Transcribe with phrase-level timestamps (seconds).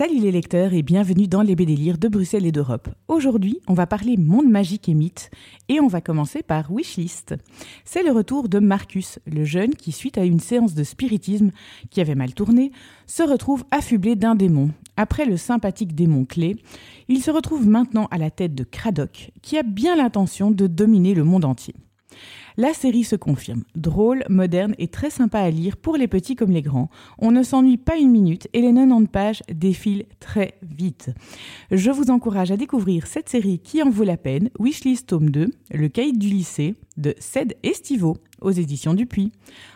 [0.00, 2.88] Salut les lecteurs et bienvenue dans les BD de Bruxelles et d'Europe.
[3.06, 5.30] Aujourd'hui, on va parler monde magique et mythe
[5.68, 7.34] et on va commencer par Wishlist.
[7.84, 11.50] C'est le retour de Marcus, le jeune qui, suite à une séance de spiritisme
[11.90, 12.72] qui avait mal tourné,
[13.06, 14.70] se retrouve affublé d'un démon.
[14.96, 16.56] Après le sympathique démon clé,
[17.08, 21.12] il se retrouve maintenant à la tête de Cradoc, qui a bien l'intention de dominer
[21.12, 21.74] le monde entier.
[22.56, 23.64] La série se confirme.
[23.74, 26.90] Drôle, moderne et très sympa à lire pour les petits comme les grands.
[27.18, 31.10] On ne s'ennuie pas une minute et les 90 pages défilent très vite.
[31.70, 35.50] Je vous encourage à découvrir cette série qui en vaut la peine, Wishlist tome 2,
[35.72, 39.32] Le caïd du lycée, de Ced Estivo, aux éditions Dupuis.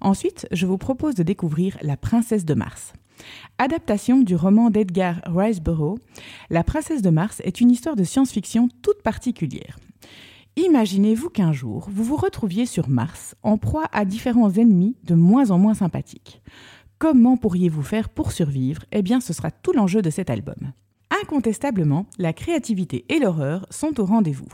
[0.00, 2.92] Ensuite, je vous propose de découvrir La princesse de Mars.
[3.58, 5.98] Adaptation du roman d'Edgar Riceborough,
[6.50, 9.78] La princesse de Mars est une histoire de science-fiction toute particulière.
[10.58, 15.50] Imaginez-vous qu'un jour, vous vous retrouviez sur Mars, en proie à différents ennemis de moins
[15.50, 16.40] en moins sympathiques.
[16.98, 18.82] Comment pourriez-vous faire pour survivre?
[18.90, 20.72] Eh bien, ce sera tout l'enjeu de cet album.
[21.22, 24.48] Incontestablement, la créativité et l'horreur sont au rendez-vous.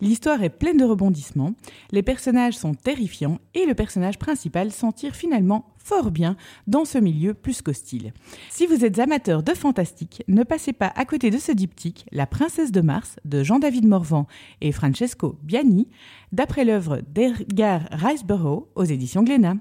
[0.00, 1.54] L'histoire est pleine de rebondissements,
[1.90, 6.98] les personnages sont terrifiants et le personnage principal s'en tire finalement fort bien dans ce
[6.98, 8.12] milieu plus qu'hostile.
[8.50, 12.26] Si vous êtes amateur de fantastique, ne passez pas à côté de ce diptyque La
[12.26, 14.26] princesse de Mars de Jean-David Morvan
[14.62, 15.88] et Francesco Biani,
[16.32, 19.56] d'après l'œuvre d'Edgar Riceborough aux éditions Glénat.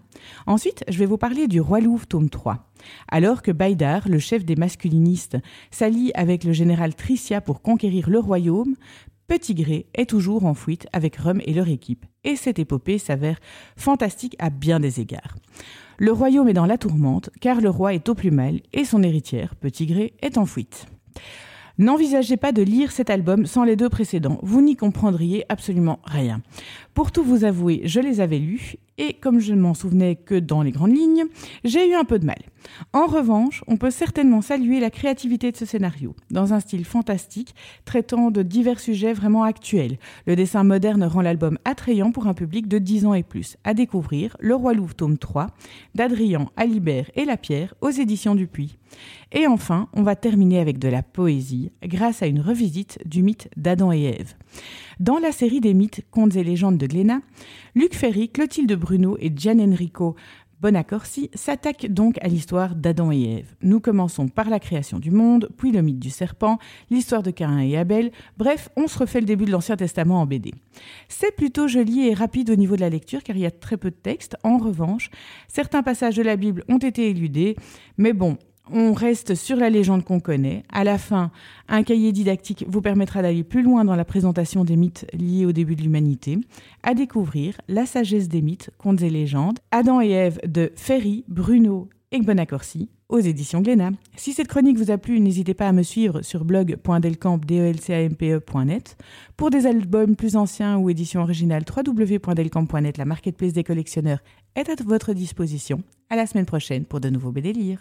[0.48, 2.70] Ensuite, je vais vous parler du Roi Louvre tome 3.
[3.08, 5.38] Alors que Baïdar, le chef des masculinistes,
[5.72, 8.76] s'allie avec le général Tricia pour conquérir le royaume,
[9.34, 13.40] Petit Gré est toujours en fuite avec Rum et leur équipe, et cette épopée s'avère
[13.76, 15.38] fantastique à bien des égards.
[15.98, 19.02] Le royaume est dans la tourmente, car le roi est au plus mal et son
[19.02, 20.86] héritière, Petit Gré, est en fuite.
[21.80, 26.44] N'envisagez pas de lire cet album sans les deux précédents, vous n'y comprendriez absolument rien.
[26.94, 30.36] Pour tout vous avouer, je les avais lus et comme je ne m'en souvenais que
[30.36, 31.26] dans les grandes lignes,
[31.64, 32.42] j'ai eu un peu de mal.
[32.94, 37.56] En revanche, on peut certainement saluer la créativité de ce scénario, dans un style fantastique,
[37.86, 39.98] traitant de divers sujets vraiment actuels.
[40.26, 43.58] Le dessin moderne rend l'album attrayant pour un public de 10 ans et plus.
[43.64, 45.48] À découvrir Le Roi Louvre tome 3
[45.96, 48.78] d'Adrien Alibert et Lapierre aux éditions Dupuis.
[49.32, 53.50] Et enfin, on va terminer avec de la poésie grâce à une revisite du mythe
[53.58, 54.36] d'Adam et Ève.
[55.00, 57.22] Dans la série des mythes, contes et légendes de Glénat,
[57.76, 60.16] Luc Ferry, Clotilde Bruno et Gian Enrico
[60.64, 63.56] Bonaccorsi s'attaquent donc à l'histoire d'Adam et Ève.
[63.62, 66.58] Nous commençons par la création du monde, puis le mythe du serpent,
[66.90, 70.26] l'histoire de Cain et Abel, bref, on se refait le début de l'Ancien Testament en
[70.26, 70.54] BD.
[71.10, 73.76] C'est plutôt joli et rapide au niveau de la lecture car il y a très
[73.76, 74.38] peu de texte.
[74.44, 75.10] En revanche,
[75.50, 77.58] certains passages de la Bible ont été éludés,
[77.98, 78.38] mais bon,
[78.72, 80.64] on reste sur la légende qu'on connaît.
[80.72, 81.30] À la fin,
[81.68, 85.52] un cahier didactique vous permettra d'aller plus loin dans la présentation des mythes liés au
[85.52, 86.40] début de l'humanité.
[86.84, 91.90] À découvrir La sagesse des mythes, contes et légendes, Adam et Ève de Ferry, Bruno
[92.12, 93.92] et Bonaccorsi aux éditions Glénat.
[94.16, 98.98] Si cette chronique vous a plu, n'hésitez pas à me suivre sur blog.delcamp.net.
[99.38, 104.24] Pour des albums plus anciens ou éditions originales, www.delcamp.net, la marketplace des collectionneurs
[104.56, 105.84] est à votre disposition.
[106.10, 107.78] À la semaine prochaine pour de nouveaux BD